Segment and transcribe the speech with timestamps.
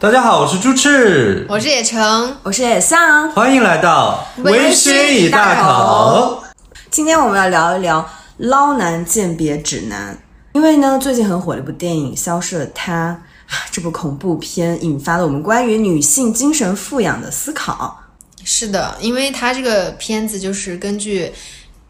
[0.00, 6.42] 大家好，我是朱赤，我是野城，我是野象，欢迎来到微醺一大口。
[6.90, 8.08] 今天我们要聊一聊
[8.38, 10.18] 捞男鉴别指南，
[10.54, 13.22] 因为呢，最近很火的一部电影《消失的她》，
[13.70, 18.02] 这部恐怖片引发了我们关于女性精神富养的思考。
[18.42, 21.30] 是的，因为它这个片子就是根据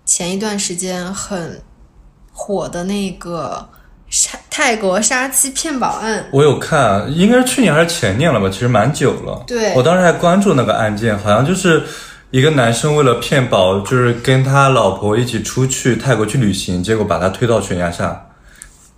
[0.05, 1.63] 前一段时间很
[2.33, 3.69] 火的那个。
[4.11, 8.49] 杀泰国杀妻骗保案，我有看，应该是去年还是前年了吧？
[8.51, 9.43] 其实蛮久了。
[9.47, 11.83] 对，我当时还关注那个案件，好像就是
[12.33, 18.27] 一个男生为了骗保，就是跟他老婆一起出去泰国去旅行，结果把他推到悬崖下。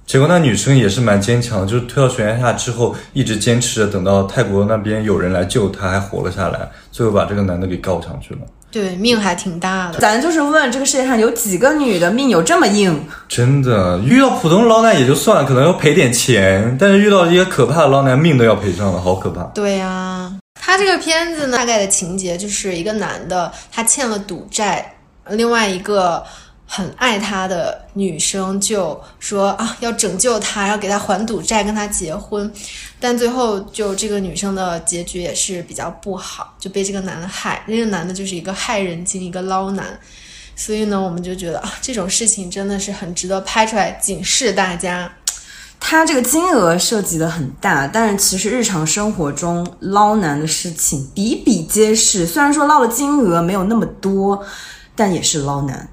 [0.06, 8.40] 结果那女生也是蛮坚强，就是推到悬崖下之后，一直坚持着，等到泰国那边有人来救她，还活了下来，最后把这个男的给告上去了。
[8.72, 9.98] 对，命还挺大的。
[10.00, 13.06] 咱就是问这个世界上有几个女的命有这么硬？
[13.28, 19.42] 真的，遇到普通捞男也就算了，可能要赔点钱，但是遇到一些可怕的捞男，命都要赔上了，好可怕。
[19.54, 24.94] 对呀，他这个片子呢，大概的情节就是一个男的，他欠了赌债，
[25.28, 26.24] 另外一个。
[26.66, 32.50] 很爱他的女生就说啊，要拯救他，要给他还赌债，跟他结婚。
[32.98, 37.62] 但最后就这个女生的结局也是比较不好，就被这个男的害。
[37.66, 39.98] 那个男的就是一个害人精，一个捞男。
[40.54, 45.12] 所以呢，我们就觉得啊，这种事情真的是很值得拍出来警示大家。
[45.80, 52.24] 他这个金额涉及的很大，但是其实日常生活中捞男的事情比比皆是。
[52.24, 54.44] 虽然说捞的金额没有那么多，
[54.94, 55.88] 但也是捞男。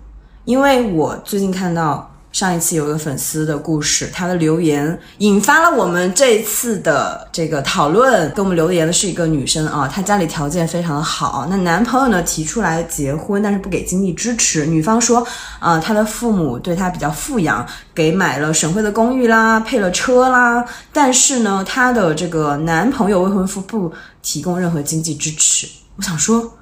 [0.50, 8.28] 因为我最近看到上一次有一个粉丝的故事，他的留言引发了我们这一次的这个讨论。
[8.34, 14.66] 给我们留言的是一个女生啊，她家里条件非常的好，那男朋友呢提出来结婚，但是不给经济支持。
[14.66, 15.24] 女方说，
[15.60, 25.68] 啊，她的父母对她比较富养，给买了省会的公寓啦，配了车啦，但是呢，她的这个男朋友未婚夫不提供任何经济支持。
[25.98, 26.54] 我想说，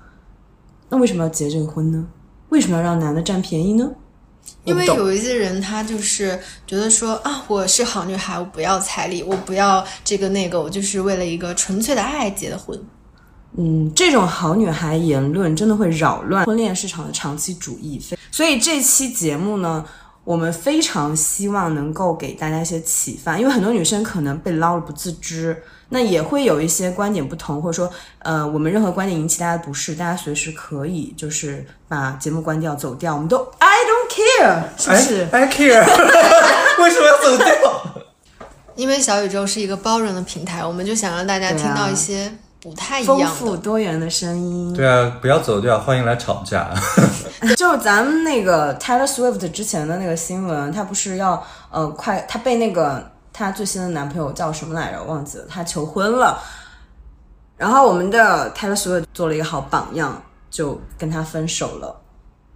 [0.90, 2.04] 那为什么要结这个婚呢？
[2.50, 3.90] 为什么要让男的占便宜呢？
[4.64, 12.80] 因为有一些人他就是觉得说啊，我是好女孩，我不要彩礼，我不要这个那个，我就是为了一个纯粹的爱结的婚。
[13.58, 18.02] 嗯，这种好女孩言论真的会扰乱婚恋市场的长期主义。
[18.32, 19.84] 所以这期节目呢，
[20.28, 25.64] 我们非常希望能够给大家一些启发，因为很多女生可能被捞了不自知。
[25.88, 27.90] 那也会有一些观点不同，或者说，
[28.20, 35.80] 呃，我们任何观点引起大家的不适，大家随时可以就是把节目关掉走掉，我们都 I don't care，是不是？I care，
[36.84, 38.04] 为什么要走掉？
[38.76, 42.30] 因为小宇宙是一个包容的平台，我们就想让大家听到一些
[42.62, 44.74] 不太一样、丰富多元的声音。
[44.74, 46.74] 对啊，不要走掉，欢迎来吵架。
[47.58, 53.12] 就是咱们那个 Taylor Swift 之前的那个新闻，他不是要呃快，他被那个。
[53.40, 55.04] 她最新的男朋友叫什么来着？
[55.04, 55.46] 忘记了。
[55.48, 56.42] 她求婚了，
[57.56, 60.20] 然后我们的 Taylor Swift 做了一个好榜样，
[60.50, 62.02] 就跟他分手了。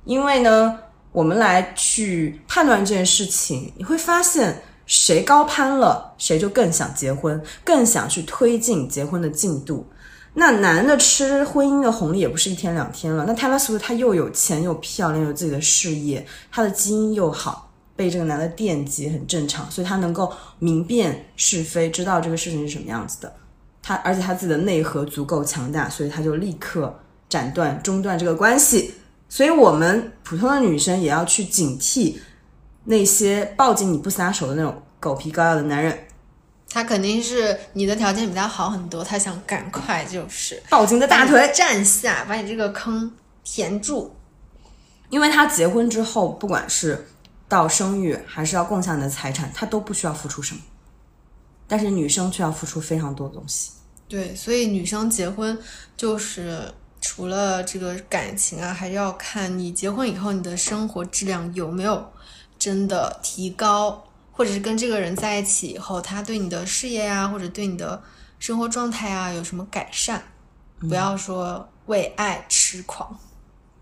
[0.05, 0.79] 因为呢，
[1.11, 9.87] 我们来去判断这件事情，你会发现谁高攀了，谁就更想结婚，更想去推进结婚的进度。
[10.33, 13.23] 那男的吃婚姻的红利也不是一天两天了。
[13.25, 17.69] 那 Taylor Swift 他又有钱又漂亮，有自己的事业，他的基因又好。
[17.95, 23.31] 被这个男的惦记很正常，所以他能够明辨是非，知道这个事情是什么样子的。
[23.81, 26.93] 他而且他自己的内核足够强大，所以他就立刻
[27.29, 28.95] 斩断中断这个关系。
[29.29, 32.15] 所以我们普通的女生也要去警惕
[32.83, 36.07] 那些抱紧你不撒手的那种狗皮膏药的男人。
[36.73, 43.11] 他肯定是你的条件比他好很多，他想赶快就是抱紧的大腿站下，把你这个坑
[43.43, 44.15] 填住。
[45.09, 47.05] 因为他结婚之后，不管是
[47.49, 50.61] 到生育还是要共享你的财产，他都不需要付出什么，
[51.67, 53.71] 但是女生却要付出非常多的东西。
[54.07, 55.57] 对，所以女生结婚
[55.97, 62.09] 就是除了这个感情啊，还要看你结婚以后你的生活质量有没有
[62.61, 67.99] 真的提高，或者是跟这个人在一起以后，他对你的事业啊，或者对你的
[68.37, 70.21] 生活状态啊有什么改善。
[70.79, 73.17] 不要说为爱痴狂。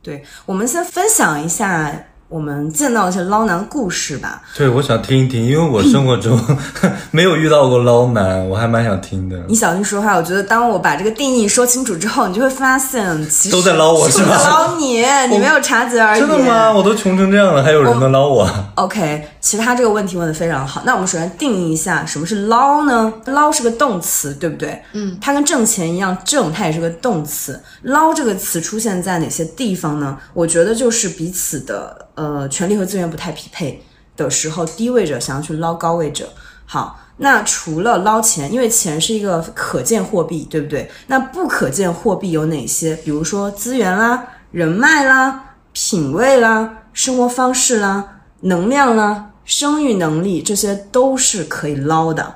[0.02, 2.06] 对，我们先分享一下。
[2.30, 4.44] 我们见到一些捞男故事吧。
[4.56, 6.40] 对，我想听一听，因为我生活中
[7.10, 9.36] 没有遇到过捞男，我还蛮想听的。
[9.48, 14.38] 你小心说话，我觉得当我把这个定义说清楚之后，你就会发现，其实都在捞我，是吧？
[14.48, 16.20] 捞你， 你没有察觉而已。
[16.20, 16.72] 真的吗？
[16.72, 18.48] 我都穷成这样了，还有人能捞我？
[18.76, 20.84] OK，其实他这个问题问的非常好。
[20.86, 23.12] 那我们首先定义一下，什么是捞呢？
[23.26, 24.80] 捞是个动词，对不对？
[24.94, 27.60] 嗯，它跟挣钱一样，挣它也是个动词。
[27.82, 30.16] 捞这个词出现在哪些地方呢？
[30.36, 32.06] 我觉得就是彼此的。
[32.20, 33.82] 呃，权力和资源不太匹配
[34.18, 36.28] 的时候，低位者想要去捞高位者。
[36.66, 40.92] 好，那除了捞钱，因为钱是一个可见货币，对不对？
[41.08, 42.94] 那不可见货币有哪些？
[42.98, 52.36] 比如说资源啦、人脉啦、品味啦、生活方式啦、能量啦、生育能力，这些都是可以捞的。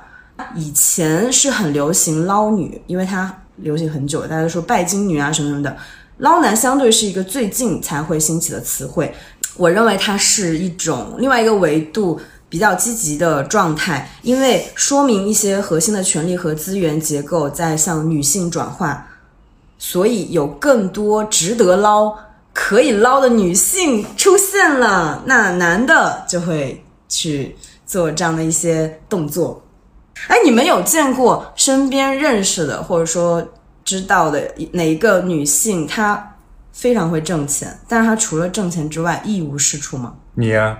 [0.56, 5.76] 以前是很流行捞女，因为它流行很久，大家都说拜金女啊什么什么的。
[6.18, 9.12] 捞男相对是一个最近才会兴起的词汇，
[9.56, 19.06] 我认为它是一种另外一个维度比较积极的状态，因为说明一些核心的权利和资源结构在向女性转化，
[19.78, 22.16] 所以有更多值得捞、
[22.52, 27.56] 可以捞的女性出现了，那男的就会去
[27.86, 29.62] 做这样的一些动作。
[30.28, 33.46] 哎，你们有见过身边认识的，或者说
[33.84, 36.33] 知道的哪一个女性，她
[36.74, 40.12] 非常会挣钱，但是他除了挣钱之外一无是处吗？
[40.34, 40.76] 你呀、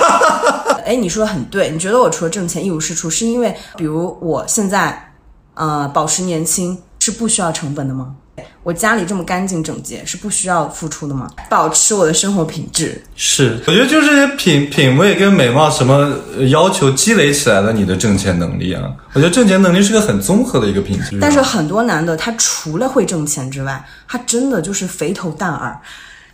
[0.84, 5.14] 哎，你说的很对，你觉得我除了挣钱一无是处，是因为比如我现在
[5.54, 8.14] 呃保持年轻是不需要成本的吗？
[8.62, 11.30] 我家里这么干净整洁是不需要付出的吗？
[11.48, 18.82] 保持我的生活品质，是，我觉得就是品品味跟美貌什么呃要求积累起来的你的挣钱能力啊。
[19.12, 21.18] 我觉得挣钱能力是个很综合的一个品质。
[21.20, 25.78] 但是很多男的他除了会挣钱之外，他真的就是肥头大耳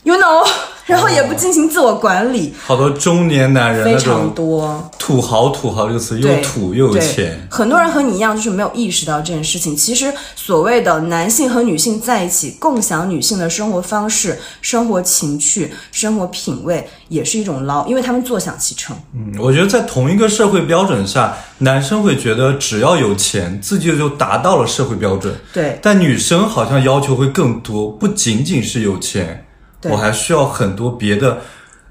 [0.02, 0.46] ，you know，
[0.86, 4.90] 然后也不进行自我管理，好多中年男人那非常多。
[4.98, 7.46] 土豪，土豪这个词又土又有钱。
[7.50, 9.76] 很多人和你一样，就是没有意识到这件事情。
[9.76, 18.96] 其实，所谓的男性和女性在一起，共享女性的生活方式、生活情趣、生活品味，也是一种捞，因为他们坐享其成。
[19.12, 25.34] 嗯，我觉得在同一个社会标准下，男生会觉得只要有钱，自己就达到了社会标准。
[25.52, 29.51] 对但女生好像要求会更多，不仅仅是有钱，对
[29.90, 31.40] 我还需要很多别的。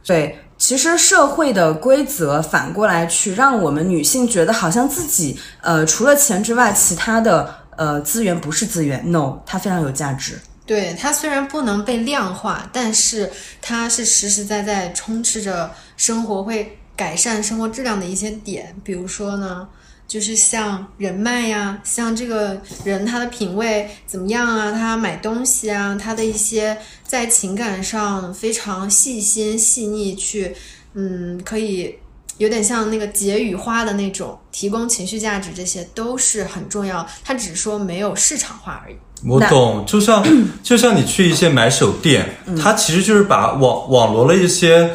[0.06, 10.40] 对，其实社会的规则反过来去让我们女性觉得，好像自己呃除了钱之外，其他的呃资源不是资源，no，它非常有价值。
[10.66, 13.30] 对它虽然不能被量化，但是
[13.62, 18.74] 它是实实在在充斥着生活会改善生活质量的一些点。
[18.84, 19.68] 比如说呢，
[20.12, 26.78] 就是像人脉呀，像这个人他的品味怎么样啊，他买东西啊，他的一些
[27.08, 30.54] 在情感上非常细心细腻去，
[30.96, 31.96] 嗯，可以
[32.40, 37.08] 有点像那个解语花的那种，提供情绪价值，这些都是很重要。
[37.24, 38.96] 他只是说没有市场化而已。
[39.26, 40.22] 我懂，就像
[40.62, 44.92] 就像你去一些买手店，它其实就是把网网罗了一些，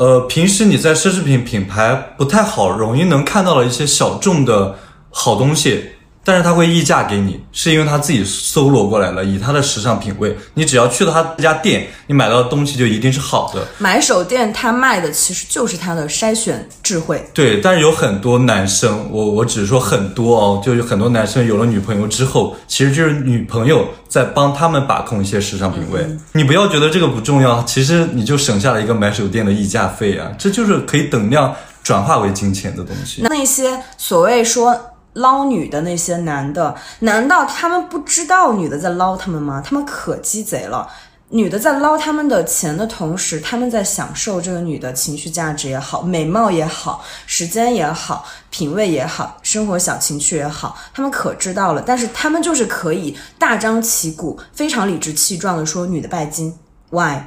[0.00, 4.78] 呃，平时你在奢侈品品牌不太好容易能看到的一些小众的
[5.10, 5.90] 好东西，
[6.22, 13.66] 但是他会溢价给你，是因为他自己搜罗过来了，以他的时尚品味，你只要去到他家店，你买到的东西就一定是好的。
[13.78, 17.24] 买手店他卖的其实就是他的筛选智慧。
[17.32, 26.06] 对，但是有很多男生，我我只是说很多哦，就有很多男生有了女朋友之后，其实就是女朋友在帮他们把控一些时尚品味。
[26.32, 33.22] 你不要觉得这个不重要，其实你就省下了一个买手店的溢价费啊，这就是可以等量转化为金钱的东西。
[33.22, 34.78] 那些所谓说
[35.14, 39.62] 捞女的那些男的，难道他们不知道女的在捞他们吗？
[39.64, 40.88] 他们可鸡贼了。
[41.32, 51.84] 女的在捞他们的钱的同时，他们在享受这个女的情绪价值也好，美貌也好，时间也好，品味也好，生活小情趣也好，他们可知道了。
[51.86, 56.52] 但是他们就是可以大张旗鼓、非常理直气壮的说女的拜金
[56.90, 57.18] ，why？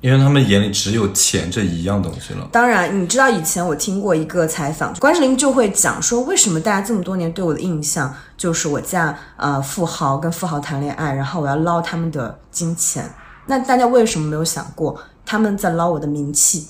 [0.00, 2.48] 因为他们眼里只有钱这一样东西了。
[2.52, 13.10] 当然，你知道以前我听过一个采访，关之琳就会讲说，为什么大家这么多年对我的印象就是我嫁呃富豪跟富豪谈恋爱，然后我要捞他们的金钱？
[13.46, 16.68] 那大家为什么没有想过他们在捞我的名气？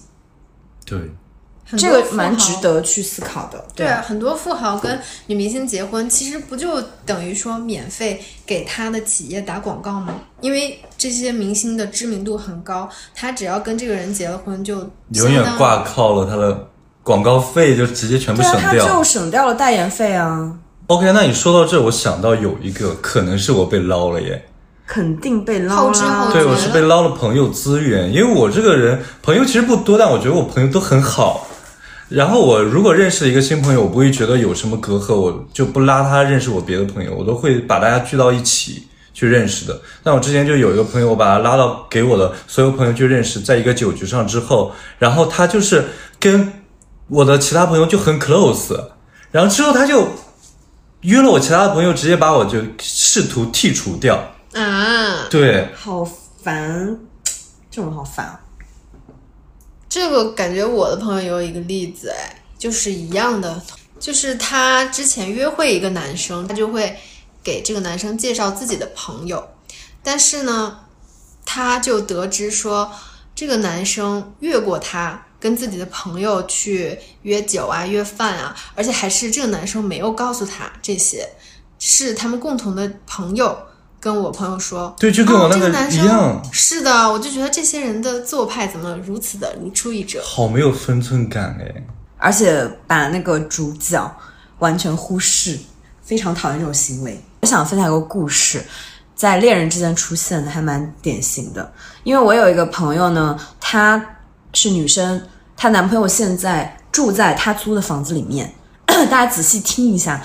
[0.87, 1.11] 对，
[1.77, 3.63] 这个蛮值得去思考的。
[3.75, 10.15] 对啊，很多富豪跟女明星结婚，其实不就等于说免费给他的企业打广告吗？
[10.41, 14.77] 因为这些明星的知名度很高，他只要跟这个人结了婚，就
[15.15, 16.67] 永远相当挂靠了他的
[17.03, 18.89] 广告费，就直接全部对啊，他省掉。
[18.89, 20.53] 就省掉了代言费啊
[20.87, 24.43] ，OK，那你说到这，我想到有一个可能是我被捞了耶。
[24.87, 26.31] 肯定被捞后知后啦。
[26.33, 31.47] 对，我是被捞了朋友资源，因为我这个人朋友其实不多，但我觉得我朋友都很好。
[32.09, 39.79] 然后我如果认识了一个新朋友，我不会觉得有什么隔阂，我就不拉他认识我别的朋友，我都会把大家聚到一起去认识的。
[40.03, 45.85] 但我之前就有一个朋友，我把他拉到给我的所有朋友去认识，在一个酒局上之后，然后他就是
[46.19, 46.53] 跟
[47.09, 48.79] 我的其他朋友就很 close，
[49.31, 50.09] 然后之后他就
[51.03, 54.17] 约了我其他的朋友，直接把我就试图剔除掉。
[54.55, 56.03] 啊，对，好
[56.43, 56.99] 烦，
[57.71, 58.41] 这种好烦啊。
[59.99, 63.61] 这个感觉我的朋友有一个例子，哎，就是一样的，
[63.99, 66.97] 就是她之前约会一个男生，他就会
[67.43, 69.49] 给这个男生介绍自己的朋友，
[70.03, 70.79] 但是呢，
[71.45, 72.93] 她就得知说
[73.35, 81.29] 这个男生越过她，跟自己的朋友去约酒啊、约饭啊，而且还是这个男生没有告诉她这些，
[81.81, 83.59] 是他们共同的朋友
[84.01, 84.95] 跟我朋友说。
[84.99, 90.23] 对，就跟我哦那个这个男生一样，是的，我就觉得这些人的做派怎么如此的如出一辙。
[90.25, 91.85] 好没有分寸感哎。
[92.17, 94.17] 而且把那个主角
[94.59, 95.57] 完全忽视，
[96.03, 97.23] 非常讨厌这种行为。
[97.43, 98.61] 我想分享一个故事，
[99.15, 101.73] 在恋人之间出现的，还蛮典型的。
[102.03, 104.17] 因为我有一个朋友呢，她
[104.53, 105.23] 是女生，
[105.57, 108.53] 她男朋友现在住在她租的房子里面。
[108.87, 110.21] 大家仔细听一下，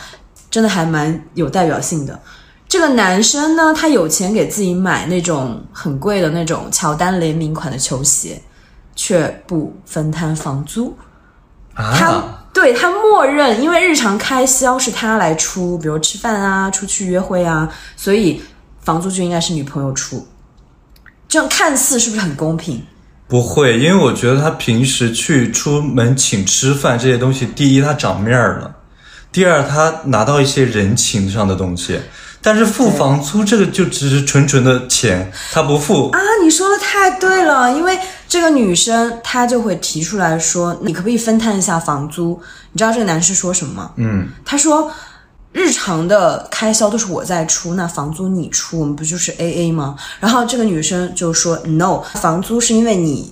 [0.50, 2.20] 真的还蛮有代表性的。
[2.74, 8.42] 这个男生呢，他有钱给自己买那种很贵的那种乔丹联名款的球鞋，
[8.96, 10.98] 却不分摊房租。
[11.76, 18.42] 他啊，对他默认，因为日常开销是他来出，比如吃饭啊、出去约会啊，所以
[18.82, 20.28] 房租就应该是女朋友出。
[21.28, 22.82] 这样看似是不是很公平？
[23.28, 28.76] 不会，因为我觉得他平时去出门请吃饭这些东西，第一他长面儿了，
[29.32, 32.00] 第二他拿到一些人情上的东西，
[32.44, 37.98] 但是付房租这个就只是纯纯的钱，他不付，啊，你说的太对了，因为
[38.28, 42.40] 这个女生她就会提出来说，你可不可以分摊一下房租？
[42.74, 43.92] 你知道这个男生说什么吗？
[43.96, 44.92] 嗯，他说。
[45.56, 49.96] 日常的开销都是我在出，那房租你出，我们不就是 A A 吗？
[50.20, 53.32] 然后这个女生就说 No，房租是因为你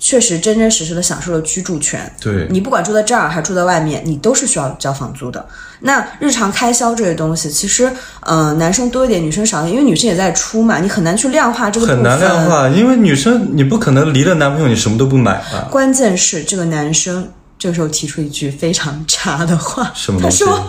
[0.00, 5.46] 确实真真实实的享受了居住权，对，你不管住在这儿还是住在外面，你都是需要交房租的。
[5.80, 11.96] 那日常开销这些东西，其实呃男生多一点，女生少一点，因为女生也在出嘛，你很难去量化这个部分。
[11.96, 15.68] 很难量化，因为女生你不可能离了男朋友你什么都不买吧？
[15.70, 20.20] 关键是这个男生这个时候提出一句非常 渣的话，什么？
[20.22, 20.66] 他说：“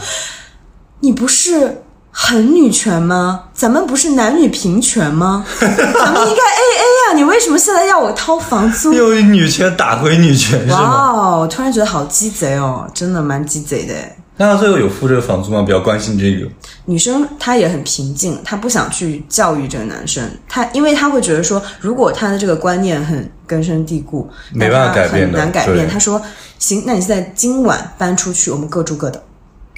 [1.00, 3.46] 你不是很女权吗？
[3.54, 5.46] 咱们不是男女平权吗？
[5.60, 7.16] 咱们应该 A A 呀！
[7.16, 10.80] 你为什么现在要我掏房租？” 又以女权打回女权是吗？
[10.80, 11.40] 哇哦！
[11.42, 14.16] 我突然觉得好鸡贼哦，真的蛮鸡贼的诶。
[14.38, 15.62] 那他最后有付这个房租吗？
[15.62, 16.50] 比较关心这个。
[16.86, 25.88] 女生她也很平静，她不想去教育这个男生，她因为她会觉得说，如果他的这个观念很根深蒂固，没办法改变的很难改变。
[25.88, 26.20] 她说
[26.58, 29.22] ：“行，那你现在今晚搬出去，我们各住各的。”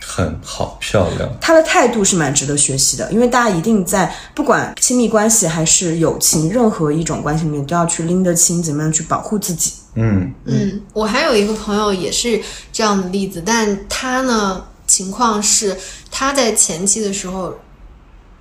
[0.05, 1.29] 很好，漂亮。
[1.39, 9.74] 他的态度是蛮值得学习的，因为大家一定在不管亲密关系还是友情，任何一种关系里面都要去拎得清怎么样去保护自己。
[9.95, 12.41] 嗯，嗯，我还有一个朋友也是
[12.72, 15.77] 这样的例子，但他呢情况是
[16.12, 17.53] 他在前期的时候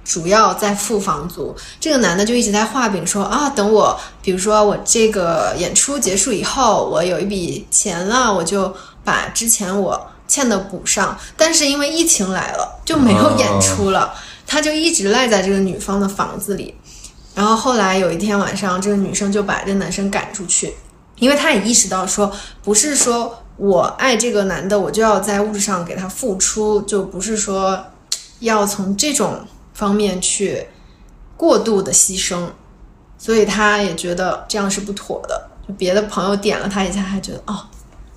[0.05, 11.19] 主要在付房租，这个男的就一直在画饼说啊，等我比如说我这个演出结束以后，我有一笔钱了，我就把之前我欠的补上。
[11.37, 14.15] 但是因为疫情来了，就没有演出了，
[14.47, 16.75] 他就一直赖在这个女方的房子里。
[17.35, 20.75] 然后后来有一天晚上，这个女生就把这男生赶出去，
[21.17, 22.31] 因为她也意识到说，
[22.63, 27.87] 不是说我爱这个男的，我就要在物质上给他付出，就不是说
[28.41, 30.67] 要从这种方面去
[31.37, 32.49] 过度的牺牲，
[33.17, 35.49] 所以她也觉得这样是不妥的。
[35.67, 37.65] 就别的朋友点了他一下，还觉得哦，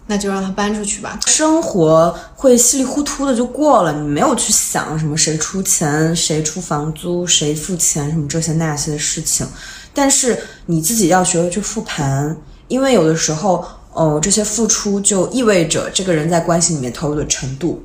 [0.07, 1.19] 那就让他搬出去吧。
[1.25, 9.47] 生活会稀里糊涂的就过了，你没有去想什么谁出钱、谁出房租、谁付钱什么这些那些的事情，
[9.93, 12.35] 但是你自己要学会去复盘，
[12.67, 17.83] 因为有的时候，哦，这些付出就意味着这个人在关系里面投入的程度。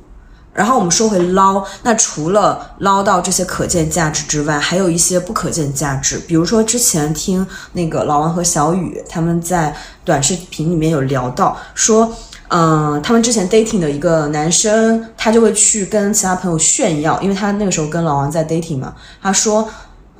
[0.53, 6.17] 然后我们说回捞，那除了捞到这些可见价值之外，还有一些不可见价值。
[6.19, 12.11] 比如说之前听那个老王和小雨他们在短视频里面有聊到说，
[12.49, 19.69] 嗯、他们之前 dating 的一个男生，他就会去跟其他朋友炫耀，因为他那个时候跟老王在 dating 嘛，他说。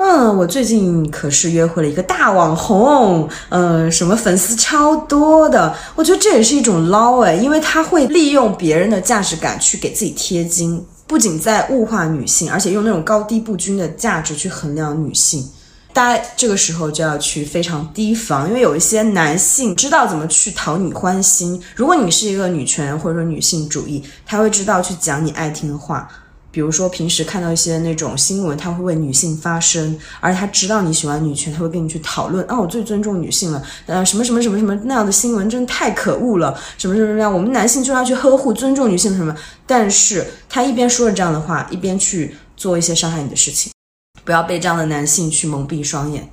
[0.03, 5.75] 嗯，我最近可是约会了一个大网红，嗯，什么粉丝超多的。
[5.93, 15.47] 我觉得这也是一种捞诶，因为他会利用别人的价值感去给自己贴金，不仅在物化女性，而且用那种高低不均的价值去衡量女性。
[15.93, 21.61] 大家这个时候就要去非常提防，因为有一些男性知道怎么去讨你欢心。
[21.75, 26.09] 如果你是一个女权或者说女性主义，他会知道去讲你爱听的话。
[26.51, 39.35] 比如说平时看到一些那种新闻，他会为女性发声，而且他知道你喜欢女权，他会跟你去讨论啊，我最尊重女性了，呃，什么什么什么什么那样的新闻真的太可恶了，什么什么什么样，我们男性就要去呵护、尊重女性什么。
[39.65, 43.71] 但是他一边说着这样的话，一边去做一些伤害你的事情，
[44.25, 46.29] 不要被这样的男性去蒙蔽双眼。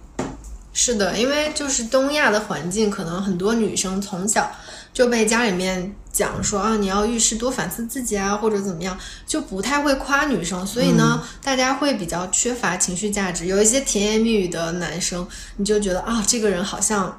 [0.72, 4.50] 是的，因为就是东亚的环境，可能很多女生从小
[4.98, 13.46] 就被家里面讲说啊，你要遇事多反思自己啊，或者怎么样，就不太会夸女生，所以呢，大家会比较缺乏情绪价值。
[13.46, 15.24] 有一些甜言蜜语的男生，
[15.56, 17.16] 你就觉得啊，这个人好像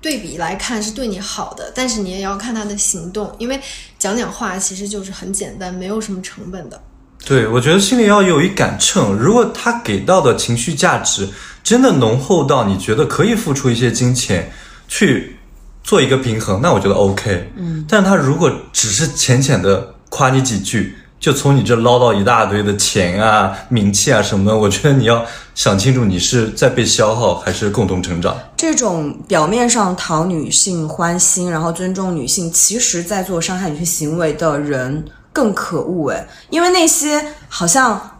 [0.00, 3.60] 对比来看是对你好的，但是你也要看他的行动，因为
[3.96, 6.82] 讲讲话其实就是很简单，没有什么成本的。
[7.24, 11.28] 对，我觉得心里要有一杆秤，如果他给到的情绪价值
[11.62, 14.50] 真的浓厚到你觉得可以付出一些金钱
[14.88, 15.36] 去
[15.84, 17.52] 做一个平衡，那我觉得 OK。
[17.56, 25.24] 嗯，但是他如果只是浅浅的夸你几句，就从你这捞到一大堆的钱啊、名气啊什么的，我觉得你要
[25.54, 28.36] 想清楚，你是在被消耗还是共同成长。
[28.56, 38.13] 这种表面上讨女性欢心，然后尊重女性，其实在做伤害女性行为的人更可恶诶，因为那些好像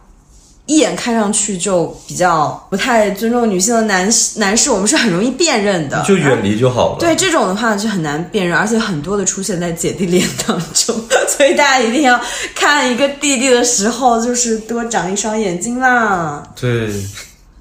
[0.67, 6.97] 一眼看上去就比较不太尊重女性的男士男士，我们是很容易辨认的，就远离就好了。
[6.99, 12.19] 对这种的话就很难辨认，而且很多的出现在姐弟恋当中， 所以大家一定要
[12.55, 16.43] 看一个弟弟的时候，就是多长一双眼睛啦。
[16.59, 16.89] 对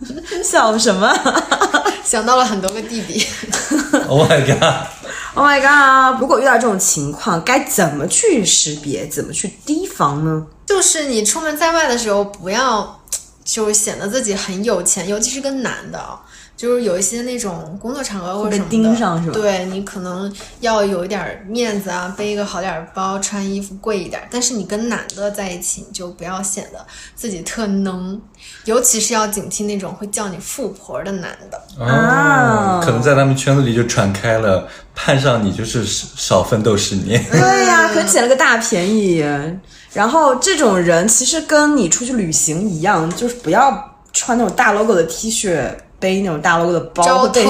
[0.44, 1.14] 笑什么
[2.04, 3.26] 想到了很多个弟弟，，
[4.08, 6.20] Oh my god，？Oh my god！
[6.20, 10.46] 如果遇到这种情况，该怎么去识别，怎么去提防呢？
[10.66, 13.00] 就是你出门在外的时候，不要
[13.44, 16.20] 就是显得自己很有钱，尤其是跟男的啊，
[16.56, 24.22] 就是有一些那种工作场合或者被什么的，盯上是吧对你可能要有一点面子啊，背一个好点儿包，穿衣服贵一点。
[24.32, 26.86] 但是你跟男的在一起，你就不要显得
[27.16, 28.20] 自己特能，
[28.66, 31.84] 尤其是要警惕那种会叫你富婆的男的。
[31.84, 37.24] 啊可能在他们圈子里就传开了，盼上你就是少奋斗十年。
[37.30, 39.24] 对呀、可捡了个大便宜。
[39.94, 45.70] 然后这种人其实跟你出去旅行一样，就是不要穿那种大 logo 的 T 恤，
[46.00, 47.46] 背那种大 logo 的包，招会被，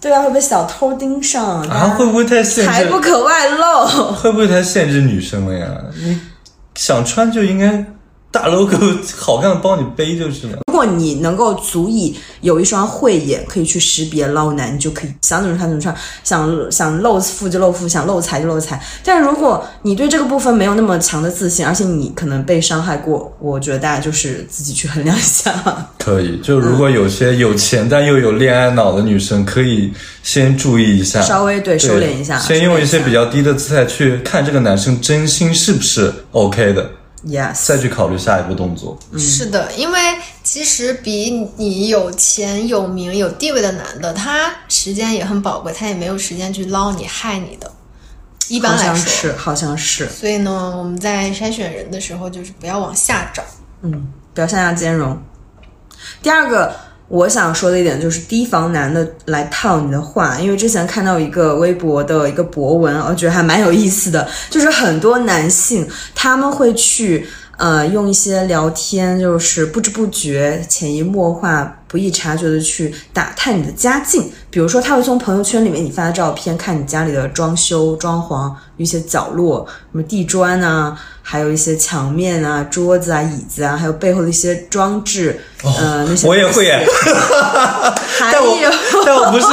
[0.00, 3.00] 对啊，会被小偷盯上，啊，会不会太限制财不？
[3.00, 3.86] 可外露。
[4.14, 5.68] 会不会太限制女生了呀？
[6.00, 6.20] 你
[6.76, 7.84] 想穿就应该
[8.30, 8.76] 大 logo
[9.16, 10.58] 好看的包你背就是了。
[10.66, 18.80] 如果你能够足以有一双慧眼，可以去识别捞男，你就可以想怎么穿怎么穿，想想露富就露富，想露财就露财。
[19.02, 25.52] 但如果你对这个部分没有那么强的自信，而且你可能被伤害过，我觉得大家就是自己去衡量一下。
[25.98, 36.88] 可以，就如果有些有钱但又有恋爱脑的女生，可以先注意一下，稍微对收敛一下先用一些比较低的姿态去看这个男生真心是不是 OK 的，
[37.26, 38.96] Yes，再去考虑下一步动作。
[39.18, 39.98] 是的，因为
[40.44, 47.70] 其实比你有钱、有名、有地位的男的，他时间也很宝贵，他也没有时间去捞你、害你的。
[48.46, 53.42] 一般来说，是，好像是，所以呢，我们在筛选人的时候，就是不要往下找。
[53.82, 55.20] 嗯不要向下兼容。
[56.22, 56.74] 第二个，
[57.08, 67.26] 我想说的一点就是提防男的来套你的话，因为之前看到一个微博的一个博文，我觉得还蛮有意思的，就是很多男性他们会去。
[67.58, 74.30] 呃，用一些聊天，就是不知不觉、潜移默化、不易察觉的去打探你的家境。
[74.50, 86.66] 比如说，他会从朋友圈里面你发的照片，看你家里的装修、装潢，一些角落，什么地砖啊，还有一些墙面啊、桌子啊、椅子啊，还有背后的一些装置，呃，那些我也会。
[88.20, 88.70] 但我有。
[89.04, 89.46] 但我不是，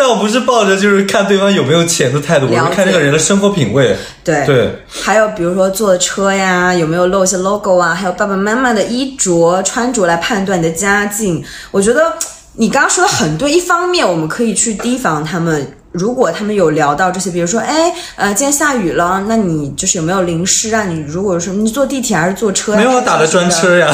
[0.00, 3.94] 但我不是抱着就是看对方有没有钱的态度，我是看这个人的生活品味。
[4.24, 11.44] 对对，还有比如说坐的车呀，有没有露一些 logo 啊，还有爸爸妈妈的衣着穿着来判断你的家境。
[11.70, 12.14] 我觉得
[12.54, 15.70] 你刚刚说的很对，一方面我们可以去提防他们。
[15.92, 20.84] 如果他们有聊到这些，比如说，哎，呃，今天下雨了，那你就是有没有淋湿啊？
[20.84, 22.78] 你如果说你坐地铁还是坐车呀？
[22.78, 23.90] 没有打的专车呀。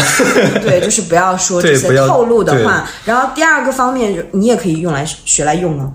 [0.60, 2.86] 对，就是不要说 这些透露的话。
[3.04, 5.90] 然后第二个方面，你也可以用来学来用啊，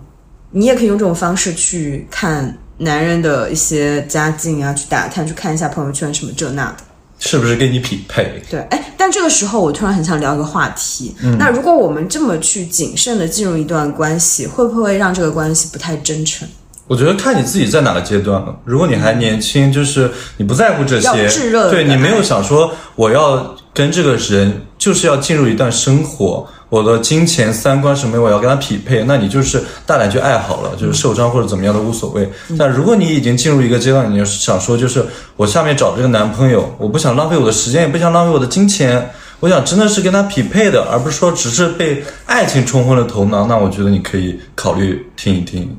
[0.52, 6.78] 你也可以用这种方式去看男人的一些家境啊，去打探，去看一下朋友圈什么这那的。
[7.24, 8.42] 是不是跟你匹配？
[8.50, 11.16] 对，哎，但这个时候我突然很想聊一个话题。
[11.24, 16.48] 嗯那如果我们这么去谨慎的进入一段关系，会不会让这个关系不太真诚？
[16.88, 18.54] 我觉得看你自己在哪个阶段了。
[18.66, 32.28] 如果你还年轻，就是你不在乎这些炙热，对你没有想说我要跟这个人就是要进入一段生活，我的金钱、三观什么我要跟他匹配，那你就是大胆去爱好了，就是受伤或者怎么样都无所谓。
[32.58, 35.06] 但如果你已经进入一个阶段，你就是想说就是
[35.38, 39.08] 我下面找这个男朋友，我不想浪费我的时间，也不想浪费我的金钱。
[39.40, 43.46] 我想真的是跟他匹配的，而不是说只是被爱情冲昏了头脑。
[43.46, 45.78] 那我觉得你可以考虑听一听。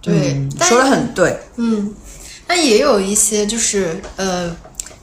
[0.00, 1.92] 对，但说的很对，嗯
[2.46, 4.54] 但也有一些就是呃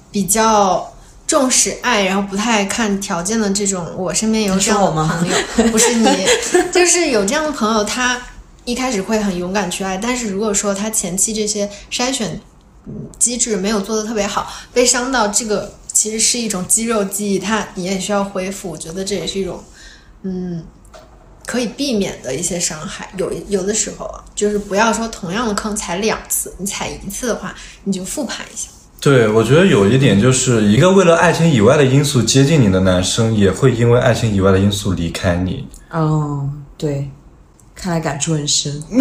[0.10, 0.90] 比较
[1.30, 5.36] 重视爱，然后不太看条件的这种，我身边有这样的朋友，
[5.70, 6.08] 不是你，
[6.74, 8.20] 就是有这样的朋友，他
[8.66, 12.42] 一开始会很勇敢去爱，但是如果说他前期这些筛选
[12.88, 18.72] 嗯机制没有做的特别好，被伤到，这个其实是一种肌肉记忆，它你也需要恢复。
[18.72, 19.64] 我觉得这也是一种
[20.24, 20.66] 嗯
[21.46, 23.08] 可以避免的一些伤害。
[23.18, 28.70] 有有的时候啊，就是不要说同样的坑踩两次，你踩一次的话，你就复盘一下。
[29.02, 35.66] 对，我觉得有一点就是一个为了爱情以外的因素接近你的男生，也会因为爱情以外的因素离开你。
[35.90, 37.10] 哦，对，
[37.74, 38.84] 看来感触很深。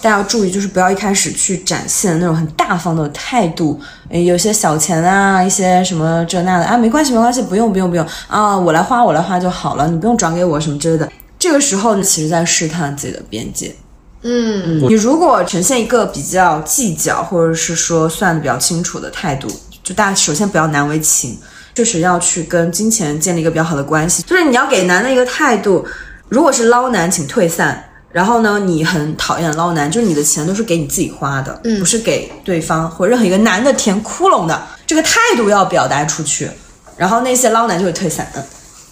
[0.00, 3.80] 大家要注意，就是不要一开始去展现那种很大方的态度。
[4.10, 11.08] 诶，有些小钱啊，一些什么这那的啊，没关系，没关系，不用，不用，不用啊，我来花，我来花就好了，你不用转给我什么之类的。
[11.38, 13.74] 这个时候呢，其实在试探自己的边界。
[14.22, 19.48] 嗯，你如果呈现一个比较计较，或者是说算的比较清楚的态度，
[19.84, 21.38] 就大家首先不要难为情，
[21.74, 24.22] 确实要去跟金钱建立一个比较好的关系。
[24.22, 25.86] 就是你要给男的一个态度，
[26.28, 27.84] 如果是捞男，请退散。
[28.10, 34.60] 然后呢，你很讨厌捞男，就是你的钱都是给你自己花的，嗯不是给对方或任何一个男的填窟窿的。
[34.86, 36.50] 这个态度要表达出去，
[36.96, 38.26] 然后那些捞男就会退散。
[38.34, 38.42] 嗯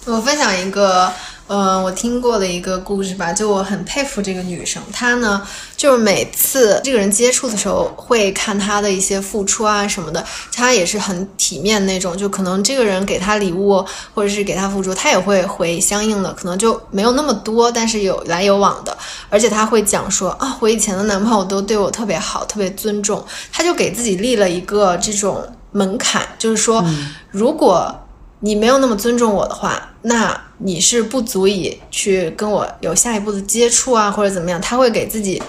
[0.05, 1.11] 我分享一个，
[1.49, 5.41] 呃，我听过的一个故事吧，就我很佩服这个女生，她呢，
[5.77, 18.97] 就是每次这个人接触的时候，会看她的一些付出啊什么的，她也是很体面那种，就可能这个人给她礼物或者是给她付出，她也会回相应的，可能就没有那么多，但是有来有往的，
[19.31, 26.85] 而且她会讲说啊，我以前的男朋友都对我特别好，特别尊重，她就给自己立了一个这种门槛，就是说，
[27.31, 27.95] 如果
[28.41, 34.61] 你没有那么尊重我的话，那你是不足以去跟我有下一步的接触啊，或者怎么样？
[34.61, 35.43] 他会给自己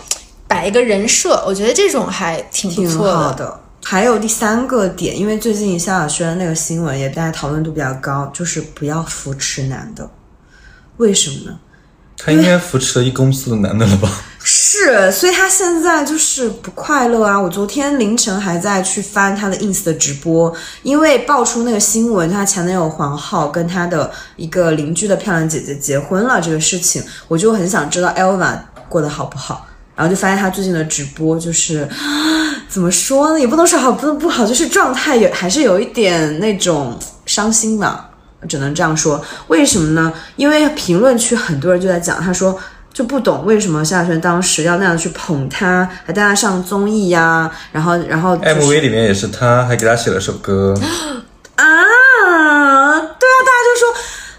[0.48, 3.60] 摆一个人设，我觉得这种还挺不错的。
[3.84, 10.10] 还有第三个点，因为最近萧亚轩那个新闻也大家讨论度比较高，就是不要扶持男的。
[10.98, 11.60] 为什么呢？
[12.18, 14.12] 他应该扶持了一公司的男的了吧？
[14.50, 17.40] 是，所以他现在就是不快乐啊！
[17.40, 20.54] 我昨天凌晨还在去翻他的 ins 的直播，
[20.84, 29.68] 因为爆出那个新闻，他前男友黄浩跟他的一个邻居的漂亮姐姐结婚了这个事情，我就很想知道 Elva 过得好不好。
[29.96, 31.90] 然后就发现他最近的直播就是
[32.70, 38.07] 怎么说呢，也不能说好，不能不好，就是状态有还是有一点那种伤心吧，
[38.48, 39.24] 只能这样说。
[39.48, 40.12] 为什么呢？
[40.36, 42.58] 因为评论区很多人就在讲，他说
[42.94, 50.74] 就不懂为什么萧亚轩当时要那样去捧他，还带他上综艺呀、然后然后、就是、MV 里面也是他，还给他写了首歌。
[51.56, 51.66] 啊，
[53.00, 53.88] 对啊，大家就说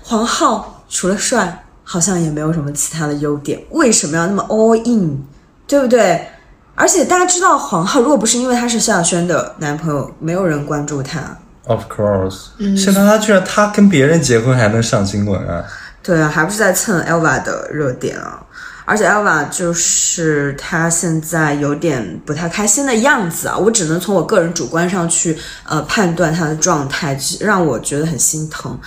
[0.02, 5.24] 黄浩除了帅，好像也没有什么其他的优点，为什么要那么 all in，
[5.66, 6.28] 对不对？
[6.74, 11.36] 而且大家知道黄浩，如果不是因为他是萧亚轩的男朋友，没有人关注他。
[11.68, 15.62] Of course，、现在他居然他跟别人结婚还能上新闻啊！
[16.02, 18.42] 对啊，还不是在蹭 Elva 的热点啊！
[18.86, 28.80] 而且 Elva 就是她现在有点不太开心的样子啊，我只能从我个人主观上去呃判断她的状态，让我觉得很心疼。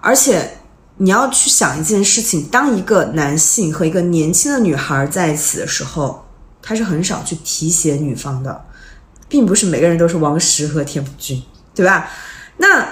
[0.00, 0.50] 而且
[0.96, 6.24] 你要去想一件事情，当一个男性和一个年轻的女孩在一起的时候，
[6.62, 8.58] 他是很少去提携女方的，
[9.28, 11.42] 并不是每个人都是王石和田朴珺，
[11.76, 12.10] 对吧？
[12.56, 12.84] 那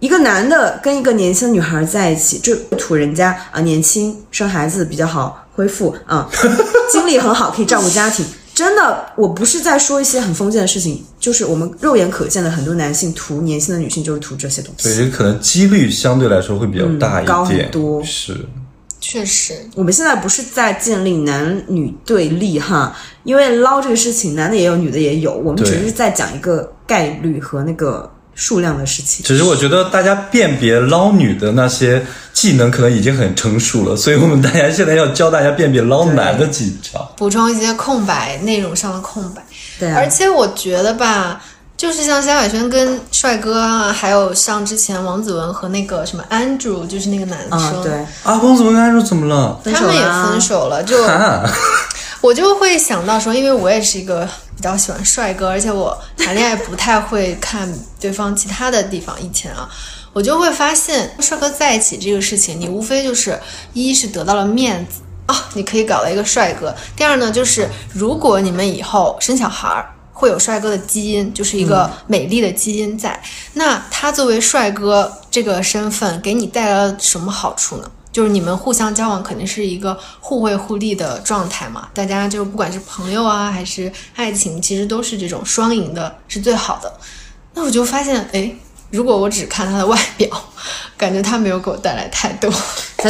[0.00, 6.28] 一个男的跟一个年轻的女孩在一起，就图人家啊、年轻生孩子比较好恢复啊、
[6.92, 8.26] 精力很好，可以照顾家庭。
[8.54, 14.88] 真的，我不是在说一些很封建的事情，就是我们肉眼可见的很多男性图年轻的女性就是图这些东西。
[14.88, 18.46] 对，这个可能几率相对来说会比较大一点，嗯高很多是，
[19.06, 29.22] 确实，我们现在不是在建立男女对立哈，因为捞这个事情，男的也有，女的也有，我们只是在讲一个概率和那个数量的事情。
[29.26, 37.12] 只是我觉得大家辨别捞女的那些技能可能已经很成熟了，所以我们大家现在要教大家辨别捞男的技巧。
[37.14, 39.44] 补充一些空白，内容上的空白。
[39.78, 41.44] 对啊而，且我觉得吧，
[41.84, 47.92] 就是像萧亚轩跟帅哥啊，还有像之前王子文和那个什么 Andrew，就是那个男生，啊，对，
[48.22, 49.60] 啊，王子文跟 Andrew 怎么了？
[49.62, 51.44] 他们也分手了，就啊，
[52.22, 57.70] 我就会想到说，因为我也是一个比较喜欢帅哥，而且我谈恋爱不太会看
[58.00, 59.14] 对方其他的地方。
[59.20, 59.68] 以前啊，
[60.14, 63.38] 我就会发现帅哥在一起这个事情，你无非就是
[63.74, 69.90] 一是得到了面子啊，你可以搞到一个帅哥；第二呢，就是如果你们以后生小孩儿。
[70.14, 73.22] 会有帅哥的基因，就是一个美丽的基因在。
[73.52, 77.90] 那他作为帅哥这个身份，给你带来了什么好处呢？
[78.12, 86.92] 就是你们互相交往肯定是一个互惠互利的状态嘛，大家就不管是朋友啊还是爱情，其实都是这种双赢的，是最好的。
[87.54, 88.54] 那我就发现，哎，
[88.94, 90.28] 如果我只看他的外表，
[90.96, 92.48] 感觉他没有给我带来太多。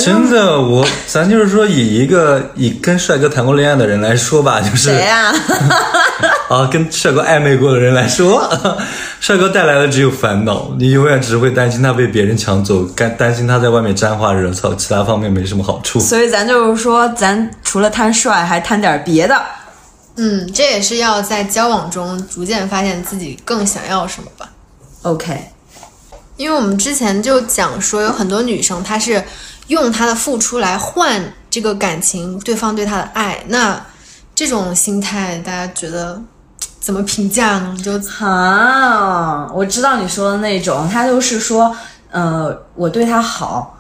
[0.01, 5.31] 真的，我咱就是说，以一个以跟帅哥谈过恋爱的人来说吧，就是谁呀、
[6.49, 8.51] 啊，跟帅哥暧昧过的人来说，
[9.21, 16.01] 帅哥带来的只有烦恼，你永远只会担心他被别人抢走，担担心他在外面沾花惹草，其他方面没什么好处。
[16.01, 19.41] 所以咱就是说，咱除了贪帅，还贪点别的。
[20.17, 24.49] 嗯，这也是要在交往中逐渐发现自己更想要什么吧。
[25.03, 25.39] OK，
[26.37, 29.23] 因为我们之前就讲说，有很多女生她是
[29.69, 33.45] 用她的付出来换这个感情，对方对她的爱。
[33.49, 33.85] 那
[34.35, 36.21] 这种心态，大家觉得
[36.81, 37.77] 怎么评价呢？
[37.83, 37.93] 就
[38.25, 41.75] 啊，我知道你说的那种，他就是说，
[42.11, 43.79] 呃，我对他好，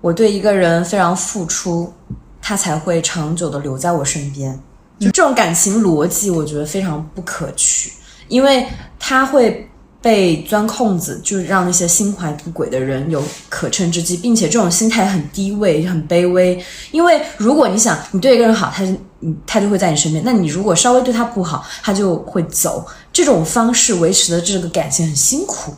[0.00, 1.92] 我对一个人非常付出，
[2.40, 4.58] 他才会长久的留在我身边。
[4.98, 7.92] 就这种感情逻辑，我觉得非常不可取，
[8.26, 8.66] 因为
[8.98, 9.69] 他会
[10.02, 16.62] 被钻空子，就是让那些心怀不轨的人有可乘之机，并且这种心态很低位、很卑微。
[16.90, 22.86] 因为如果你想你对一个人好，他是你他就会在你身边；那你如果稍微对他不好，他就会走。
[23.12, 25.74] 这种方式维持的这个感情很辛苦，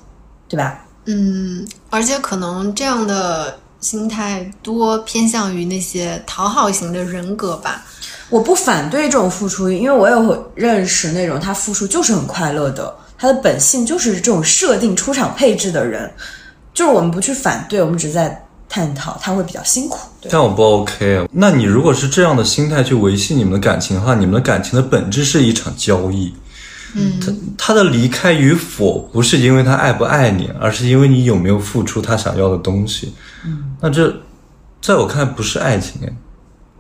[0.48, 0.85] 对吧？
[1.06, 7.85] 嗯，而且可能这样的心态多偏向于那些讨好型的人格吧。
[8.30, 16.12] 我不反对这种付出，因为我有认识那种他付出就是很快乐的，他的本性就是这种设定出场配置的人，
[16.74, 19.96] 就是我们不去反对，我们只是在探讨他会比较辛苦。
[20.20, 21.28] 对，这样我不 OK。
[21.30, 26.35] 那你如果是这样的心态去维系你们的感情的话，你们的感情的本质是一场交易。
[26.96, 33.14] 嗯，他他的离开与否不是因为他爱不爱你，而是因为你有没有付出他想要的东西。
[33.44, 34.12] 嗯，那这
[34.80, 36.12] 在我看来不是爱情哎，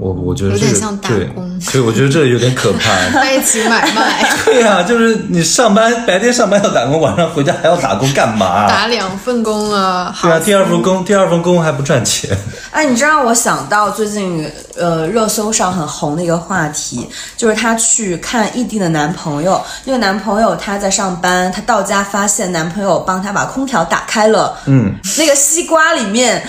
[0.02, 2.90] 我我觉得这个有点像打对工， 所以我觉得这有点可怕。
[3.14, 8.66] 在一起买卖， 对呀、就是你上班白天上班要打工，晚上回家还要打工干嘛？
[8.68, 10.12] 打两份工啊。
[10.20, 12.36] 对啊，第二份工，第二份工还不赚钱。
[12.72, 26.42] 哎，你这让我想到最近呃热搜上很红的一个话题，就是她去看异地的男朋友，那个男朋友他在上班，她到家发现男朋友帮她把空调打开了，嗯，那个西瓜里面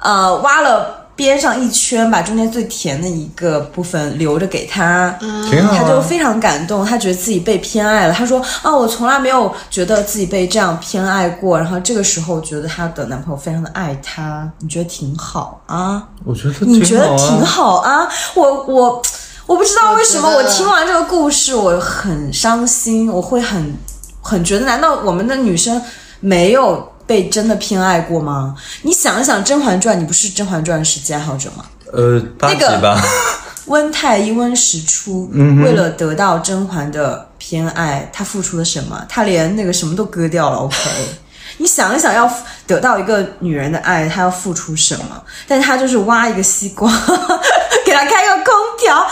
[0.00, 0.97] 呃挖了。
[1.18, 5.10] 边上一圈，把中间最甜的一个部分留着给他，
[5.50, 5.78] 挺好、啊。
[5.82, 8.14] 他就非常感动，他觉得自己被偏爱了。
[8.14, 16.06] 他说：“啊，我从来没有觉得自己被这样偏爱过。”然后这个时候觉得她的男朋友非常的爱她，你觉得挺好啊？
[16.24, 18.08] 我觉得你觉得挺好啊。
[18.36, 19.02] 我我
[19.46, 23.76] 我不知道为什么，我听完这个故事我很伤心，我会很
[24.22, 25.82] 很觉得，难道我们的女生
[26.20, 26.92] 没有？
[27.08, 28.54] 被真的偏爱过吗？
[28.82, 31.64] 你想一想，《甄嬛传》，你不是《甄嬛传》时间爱好者吗？
[31.90, 33.02] 呃，八集吧。
[33.64, 39.02] 温太医温实初、嗯、为了得到甄嬛的偏爱，他付出了什么？
[39.08, 40.56] 他连那个什么都割掉了。
[40.58, 40.76] OK，
[41.56, 42.30] 你想一想，要
[42.66, 45.22] 得到一个女人的爱，他要付出什么？
[45.46, 46.90] 但是他就是挖一个西瓜，
[47.86, 49.06] 给他开个空调，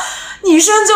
[0.45, 0.95] 女生就。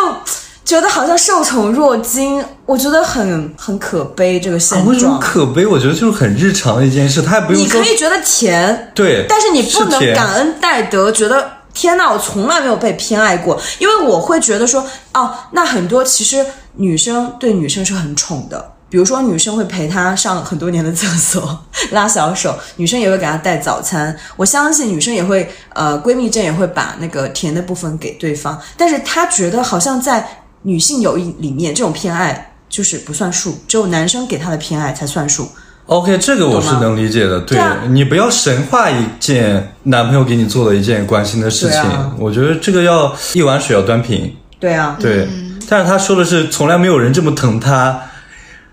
[0.71, 4.87] 觉得好像受宠若惊，我觉得很很可悲这个现状。
[4.87, 5.67] 啊、为什么可悲？
[5.67, 30.37] 我觉得就是很日常的一件事，他也不用你可以觉得甜，对，但是你不能感恩戴德，觉得天呐，我从来没有被偏爱过，因为我会觉得说，哦，那很多其实女生对女生是很宠的，比如说女生会陪她上很多年的厕所， 拉小手，女生也会给她带早餐，我相信女生也会，呃，闺蜜间也会把那个甜的部分给对方，但是她觉得好像在。
[30.63, 35.49] 女性友谊里面，这种偏爱就是不算数，只有男生给她的偏爱才算数。
[35.87, 37.41] OK，这个我是能理解的。
[37.41, 44.33] 对,对啊、你不要神化一件男朋友给你做的一件关心的事情，啊、我觉得这个要一碗水要端平。
[44.61, 45.25] 对啊，对。
[45.25, 48.01] 嗯、但是他说的是从来没有人这么疼他，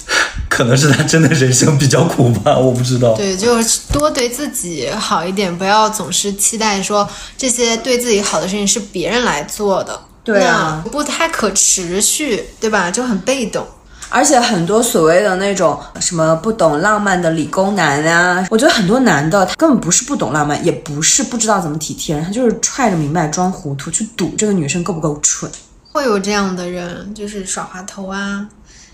[0.47, 3.13] 可能是他真的人生比较苦吧，我不知道。
[3.15, 9.99] 对，就是多对自己好一点，不要总是期待说这些对自己好的事情是别人来做的。
[10.27, 12.91] 对啊，不太可持续，对吧？
[12.91, 13.65] 就很被动。
[14.09, 25.49] 而且很多所谓的那种什么不懂浪漫的理工男啊，我觉得很多男的他根本不是不懂浪漫，也不是不知道怎么体贴人，他就是揣着明白装糊涂，去赌这个女生够不够蠢。
[25.93, 28.45] 会有这样的人，就是耍滑头啊。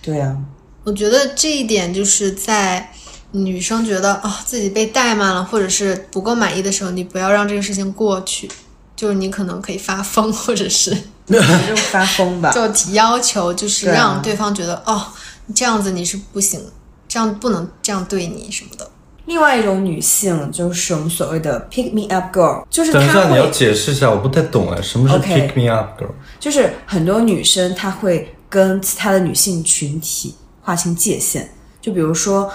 [0.04, 0.38] 对啊，
[0.84, 2.92] 我觉得这一点就是在
[3.32, 8.48] 女生觉得啊、哦、自己被怠慢了，或者是不够满意的时候，你不要让这个事情过去。
[8.96, 10.96] 就是你可能可以发疯，或者是
[11.28, 15.08] 就发疯吧， 就提要求，就是让对方觉得、啊、哦，
[15.56, 16.60] 这样子你是不行，
[17.08, 18.90] 这样不能这样对你什么的。
[19.26, 31.48] 另外一种女性就是我们所谓的 pick me up girl，就是等一下你要解释一下，我不太懂哎，什么是 pick me up girl？、Okay, 就是很多女生她会跟其他的女性群体划清界限，
[31.82, 32.52] 就比如说。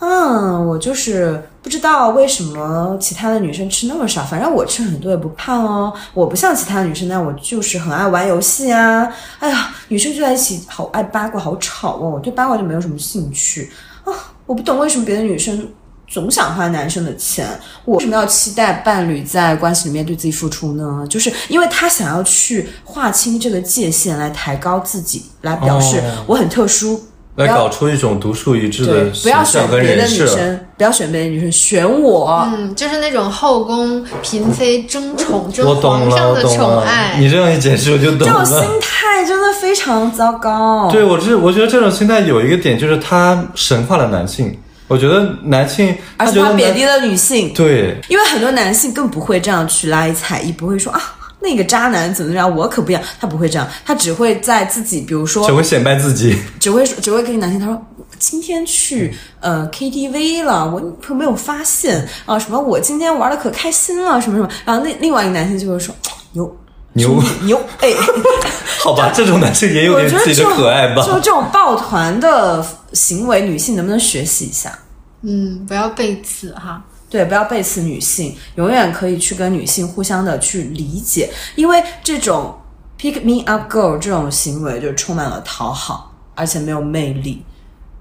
[0.00, 5.92] 嗯，我就是不知道为什么其他的女生吃那么少，反正我吃很多也不胖哦。
[6.14, 9.12] 我不像其他女生那样，我就是很爱玩游戏啊。
[9.40, 12.10] 哎呀，女生聚在一起好爱八卦，好吵哦。
[12.14, 13.70] 我对八卦就没有什么兴趣
[14.04, 14.12] 啊。
[14.46, 15.68] 我不懂为什么别的女生
[16.06, 17.44] 总想花男生的钱，
[17.84, 21.04] 我为什么要期待伴侣在关系里面对自己付出呢？
[21.10, 27.02] 就是因为他想要去划清这个界限，来抬高自己，来表示哦我很特殊。
[27.38, 30.26] 来搞出一种独树一帜对的，不要选别的女。
[30.26, 32.44] 生，不要选别的女生，选我。
[32.52, 36.56] 嗯，就是那种后宫嫔妃争宠、争我懂了，皇上的我懂了。
[36.56, 37.16] 宠爱。
[37.20, 38.80] 你这样一解释，我就懂了这种心。
[38.80, 40.90] 态真的非常糟糕。
[40.90, 44.58] 对我这，我觉得这种心态有一个点，就是他神化了男性。
[44.88, 51.00] 我觉得男性，而且他贬低了女性，对因为很多男性更不会这样去拉一踩一，不会说啊
[51.40, 56.36] 那个渣男怎么怎么样，我可不一样，他不会这样，他只会在自己，比如说只会显摆自己。
[56.58, 57.80] 只会只会跟男性他说
[58.18, 65.94] 今天去呃 KTV 了，我女朋友没有发现啊什么我今天玩的可开心了什么什么，然后那另外一个男性就会说
[66.32, 66.56] 牛
[66.94, 67.88] 牛牛哎。
[68.80, 71.02] 好吧，这种男性也有我点自己的觉得可爱吧。
[71.04, 74.76] 就这种抱团的行为，女性能不能学习一下？
[75.22, 76.82] 嗯，不要背刺哈。
[77.10, 82.54] 对，不要背刺女性，永远可以去跟女性互相的去理解，因为这种
[82.98, 87.44] pick me up girl 这种行为就充满了讨好，而且没有魅力，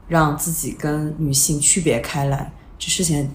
[0.08, 3.30] 让自己跟女性区别开来，这事情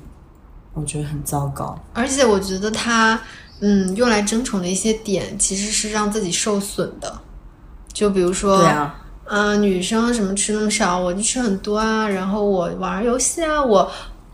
[0.74, 1.78] 我觉得很糟糕。
[1.94, 3.20] 而且我觉得他，
[3.60, 7.20] 嗯，用来争宠的一些点，其实是让自己受损的。
[7.92, 8.94] 就比如说，对啊，
[9.26, 13.90] 嗯、女生什么吃那么少，我就吃很多啊，然后我玩游戏啊，我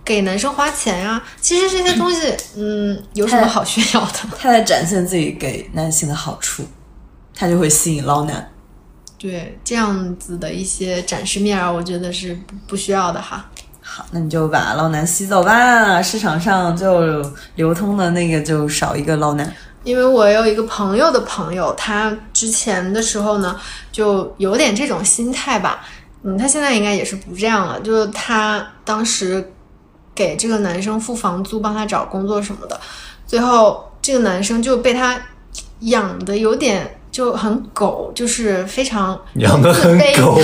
[0.09, 4.21] 给男生花钱啊，其实这些东西， 嗯，有什么好炫耀的？
[4.39, 6.65] 他在展现自己给男性的好处，
[7.35, 8.51] 他就会吸引捞男。
[9.19, 13.45] 对，这样子的一些展示面儿，我觉得是不不需要的哈。
[13.83, 17.23] 好，那你就把捞男吸走吧，市场上就
[17.57, 19.55] 流通的那个就少一个捞男。
[19.85, 23.61] 因为我有一个朋友的朋友，他之前的时候呢，
[23.93, 25.85] 就有点这种心态吧。
[26.23, 27.79] 嗯，他现在应该也是不这样了。
[27.81, 29.53] 就是他当时
[30.19, 32.81] 给这个男生付房租，帮他找工作什么的，
[33.25, 35.17] 最后这个男生就被他
[35.83, 40.37] 养的有点就很狗，就是非常养的很狗，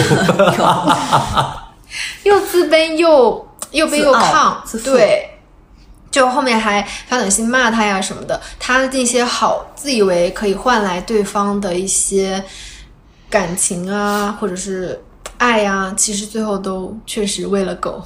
[2.22, 5.40] 又自卑又又卑又自傲亢，对，
[6.08, 12.44] 就后面还发短信骂他呀什么的，他的那些好自以为可以换来对方的一些
[13.28, 15.02] 感情啊，或者是
[15.38, 18.00] 爱呀、其实最后都确实喂了狗。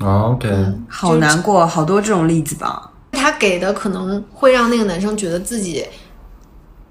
[0.00, 0.48] 哦 OK，
[0.88, 2.90] 好难过，好多这种例子吧。
[3.12, 5.84] 他给的可能会让那个男生觉得自己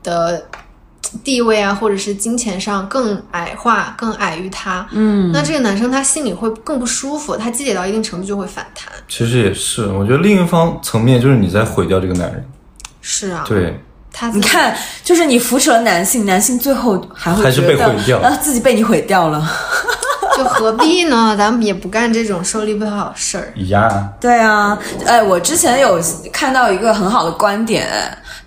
[0.03, 0.41] 的
[1.23, 4.87] 地位啊，或者是金钱上更矮化，更矮于他。
[4.91, 8.93] 嗯，那这个男生他心里会更不舒服，他积累到一定程度就会反弹。
[9.09, 12.47] 其实也是，我觉得另一方层面就是你在毁掉这个男人。
[13.01, 13.77] 是啊，对，
[14.13, 19.51] 他你看，就是你扶持了男性，男性最后还会还是觉得被毁掉啊，自己被你毁掉了。
[20.37, 21.35] 就何必呢？
[21.37, 23.51] 咱们也不干这种受力不讨好事儿。
[23.55, 27.87] 一样啊，对啊，哎，我之前有看到一个很好的观点，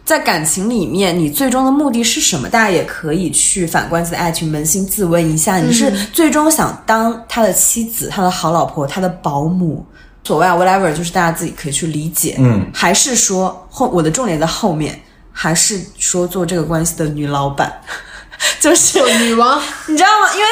[0.05, 2.49] 在感情里面，你最终的目的是什么？
[2.49, 9.85] 大家也可以去反观自己的爱情，扪心自问一下，你是最终想当他的妻子、他的好老婆、他的保姆？
[10.27, 12.37] 所谓啊，whatever，就是大家自己可以去理解。
[12.38, 14.99] 嗯，还是说后我的重点在后面，
[15.31, 17.70] 还是说做这个关系的女老板，
[18.59, 20.33] 就是女王，你知道吗？
[20.35, 20.47] 因为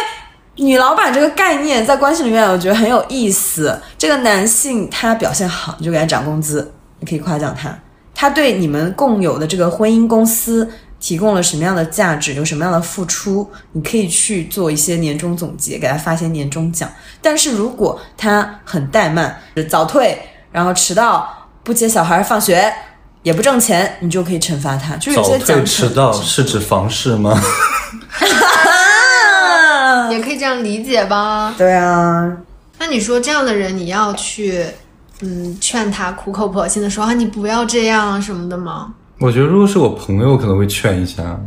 [0.57, 3.81] 女老板这个概念在关系里面，我觉得很有意思。
[3.97, 7.77] 这个男性他表现好，你就给他涨工资，你可以夸奖他。
[8.15, 16.89] 他对你们共有的这个婚姻公司提供了什么样的价值，有什么样的付出，你可以去做一些年终总结，给他发一些年终奖。
[17.21, 20.17] 但是如果他很怠慢，早退，
[20.53, 22.73] 然后迟到，不接小孩放学，
[23.23, 24.95] 也不挣钱，你就可以惩罚他。
[24.97, 27.41] 就是有早些奖惩退迟到是指房事吗？
[30.13, 31.55] 啊，也可以这样理解吧？
[31.57, 32.37] 对啊，
[32.79, 34.65] 那你说这样的人，你要去
[35.21, 38.95] 嗯劝他苦口婆心的说啊，你不要这样什么的吗？
[39.19, 41.41] 我觉得如果是我朋友，可能会劝一下，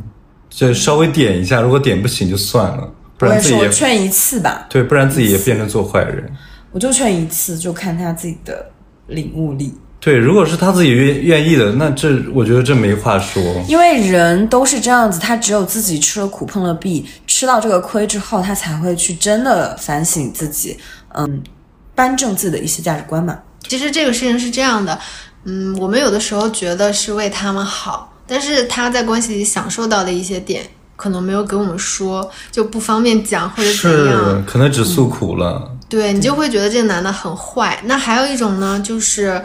[0.49, 6.31] 就稍微点一下，如果点不行就算了，不然自己也我劝一次吧，对，不然自己也变成做坏人。
[6.71, 8.69] 我就劝一次，就看他自己的
[9.07, 9.73] 领悟力。
[10.05, 13.41] 对，如果是他自己愿愿意的，那这我觉得这没话说。
[13.67, 20.77] 因为人都是这样子，他只有自己吃了苦碰了壁，吃到这个亏之后，他才会去真的反省自己，
[21.15, 21.41] 嗯，
[21.95, 23.35] 扳正自己的一些价值观嘛。
[23.67, 24.95] 其实这个事情是这样的，
[25.45, 30.61] 嗯，我们有的时候觉得是为他们好，但是他在关系里享受到的一些点，
[30.95, 35.71] 可能没有给我们说，就不方便讲或者怎是样。，可能只诉苦了。
[35.89, 37.81] 对对你就会觉得这个男的很坏。
[37.85, 39.43] 那还有一种呢，就是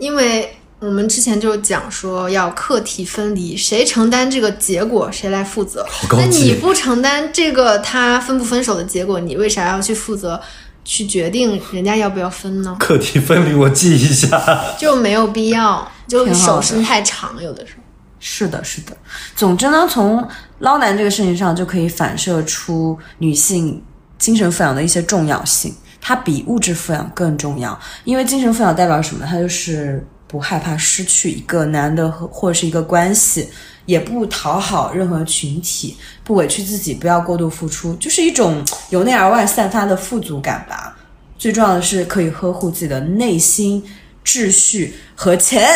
[0.00, 5.86] 因为我们之前就讲说要课题分离，谁承担这个结果谁来负责。
[6.12, 10.40] 那你不承担这个他分不分手的结果，你为啥要去负责
[10.82, 12.74] 去决定人家要不要分呢？
[12.80, 14.42] 课题分离，我记一下。
[14.80, 17.82] 就没有必要，就手伸太长，有的时候。
[18.18, 18.96] 是的，是的。
[19.36, 20.26] 总之呢，从
[20.60, 23.82] 捞男这个事情上就可以反射出女性
[24.18, 27.78] 精神抚养的一些重要性，它比物质富养更重要。
[28.04, 29.26] 因为精神富养代表什么？
[29.26, 33.48] 它就是不害怕失去一个男的和或者是一个关系，
[33.86, 40.96] 也不讨好任何群体，不委屈自己，不要过度付出，就是一种由内而外散发的富足感吧。
[41.36, 43.82] 最重要的是可以呵护自己的内心
[44.24, 45.68] 秩序和钱。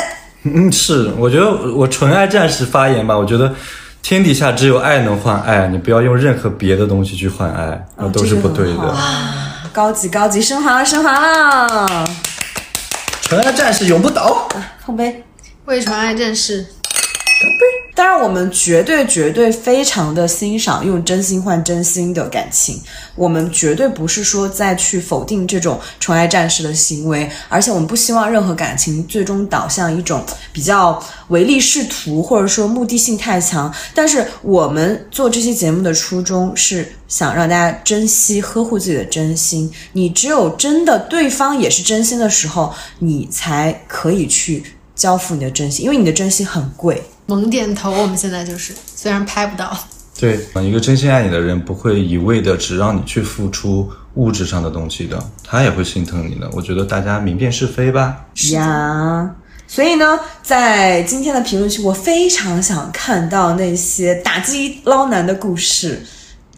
[0.44, 3.52] 嗯，是，我觉得我纯爱战士发言吧，我觉得
[4.02, 8.94] 天底下只有爱能换爱，你不要用任何别的东西去换爱，那都是不对的。
[9.74, 12.08] 高级高级，升华了升华了，
[13.22, 14.48] 纯爱战士永不倒。
[14.86, 15.24] 碰杯。
[15.64, 16.64] 为纯爱战士，
[17.94, 22.82] 当然，我们绝对绝对非常的欣赏用真心换真心的感情，
[23.14, 33.72] 我们绝对不是说再去否定这种纯爱战士的行为，而且我们不希望任何感情最终导向一种比较唯利是图，或者说目的性太强。
[33.94, 39.72] 但是我们做这期节目的初衷是想让大家珍惜、呵护自己的真心。
[39.92, 44.64] 你只有真的对方也是真心的时候，你才可以去
[44.94, 47.02] 交付你的真心，因为你的真心很贵。
[47.26, 47.90] 猛点头。
[47.90, 49.76] 我们现在就是，虽然拍不到，
[50.18, 56.48] 对，一个真心爱你的人不会一味的只让你去付出物质上的东西的，他也会心疼你的。
[56.52, 58.26] 我觉得大家明辨是非吧。
[58.52, 59.34] 呀。
[59.66, 66.02] 所以呢，在今天的评论区，我非常想看到那些打击捞男的故事，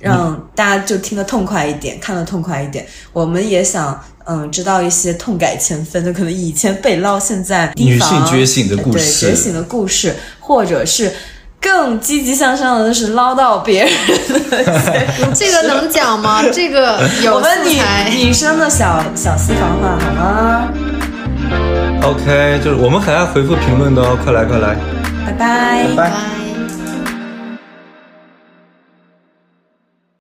[0.01, 2.85] 让大家就听得痛快一点，看得痛快一点。
[3.13, 3.99] 我们也想，
[4.29, 11.13] 嗯，知道一些痛改前非的，可能以前被捞，现在提女防性觉醒的故对事觉醒的故事，或者是
[11.61, 15.33] 更积极向上的就是捞到别人的。
[15.35, 16.43] 这个能讲吗？
[16.53, 17.81] 这个有我们女。
[18.27, 20.69] 女生的小小私房话好吗
[22.03, 24.77] ？OK，就是我们很爱回复评论的哦，快来快来，
[25.25, 26.11] 拜拜拜。
[26.11, 26.46] 拜。